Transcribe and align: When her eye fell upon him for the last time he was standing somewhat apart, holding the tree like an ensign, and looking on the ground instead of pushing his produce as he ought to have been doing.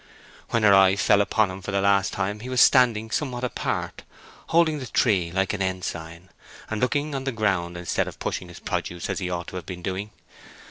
When 0.49 0.63
her 0.63 0.73
eye 0.73 0.95
fell 0.95 1.21
upon 1.21 1.51
him 1.51 1.61
for 1.61 1.69
the 1.69 1.79
last 1.79 2.11
time 2.11 2.39
he 2.39 2.49
was 2.49 2.59
standing 2.59 3.11
somewhat 3.11 3.43
apart, 3.43 4.01
holding 4.47 4.79
the 4.79 4.87
tree 4.87 5.31
like 5.31 5.53
an 5.53 5.61
ensign, 5.61 6.29
and 6.71 6.81
looking 6.81 7.13
on 7.13 7.25
the 7.25 7.31
ground 7.31 7.77
instead 7.77 8.07
of 8.07 8.17
pushing 8.17 8.47
his 8.47 8.59
produce 8.59 9.11
as 9.11 9.19
he 9.19 9.29
ought 9.29 9.45
to 9.49 9.57
have 9.57 9.67
been 9.67 9.83
doing. 9.83 10.09